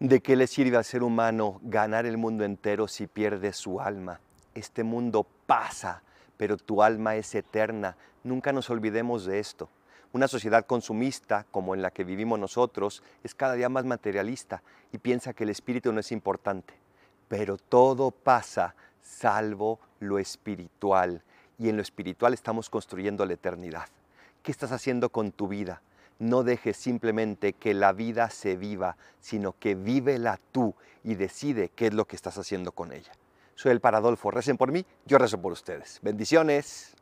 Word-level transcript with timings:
¿De 0.00 0.22
qué 0.22 0.34
le 0.34 0.46
sirve 0.46 0.78
al 0.78 0.84
ser 0.86 1.02
humano 1.02 1.60
ganar 1.62 2.06
el 2.06 2.16
mundo 2.16 2.42
entero 2.42 2.88
si 2.88 3.06
pierde 3.06 3.52
su 3.52 3.82
alma? 3.82 4.18
Este 4.54 4.82
mundo 4.82 5.26
pasa, 5.44 6.02
pero 6.38 6.56
tu 6.56 6.82
alma 6.82 7.16
es 7.16 7.34
eterna. 7.34 7.98
Nunca 8.24 8.50
nos 8.50 8.70
olvidemos 8.70 9.26
de 9.26 9.40
esto. 9.40 9.68
Una 10.14 10.26
sociedad 10.26 10.64
consumista 10.64 11.44
como 11.50 11.74
en 11.74 11.82
la 11.82 11.90
que 11.90 12.04
vivimos 12.04 12.38
nosotros 12.38 13.02
es 13.22 13.34
cada 13.34 13.52
día 13.52 13.68
más 13.68 13.84
materialista 13.84 14.62
y 14.90 14.96
piensa 14.96 15.34
que 15.34 15.44
el 15.44 15.50
espíritu 15.50 15.92
no 15.92 16.00
es 16.00 16.12
importante. 16.12 16.72
Pero 17.28 17.58
todo 17.58 18.10
pasa 18.10 18.74
salvo 19.02 19.80
lo 19.98 20.18
espiritual. 20.18 21.22
Y 21.58 21.68
en 21.68 21.76
lo 21.76 21.82
espiritual 21.82 22.32
estamos 22.32 22.70
construyendo 22.70 23.26
la 23.26 23.34
eternidad. 23.34 23.88
¿Qué 24.42 24.50
estás 24.50 24.72
haciendo 24.72 25.10
con 25.10 25.30
tu 25.30 25.46
vida? 25.46 25.82
No 26.20 26.44
dejes 26.44 26.76
simplemente 26.76 27.54
que 27.54 27.74
la 27.74 27.92
vida 27.92 28.30
se 28.30 28.56
viva, 28.56 28.96
sino 29.20 29.56
que 29.58 29.74
vívela 29.74 30.38
tú 30.52 30.74
y 31.02 31.16
decide 31.16 31.70
qué 31.74 31.88
es 31.88 31.94
lo 31.94 32.06
que 32.06 32.14
estás 32.14 32.38
haciendo 32.38 32.72
con 32.72 32.92
ella. 32.92 33.10
Soy 33.56 33.72
el 33.72 33.80
Paradolfo, 33.80 34.30
recen 34.30 34.56
por 34.56 34.70
mí, 34.70 34.86
yo 35.06 35.18
rezo 35.18 35.40
por 35.40 35.52
ustedes. 35.52 35.98
Bendiciones. 36.02 36.94